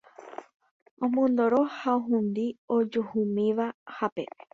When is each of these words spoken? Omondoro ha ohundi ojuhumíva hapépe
Omondoro 1.05 1.59
ha 1.75 1.89
ohundi 1.97 2.45
ojuhumíva 2.77 3.65
hapépe 3.95 4.41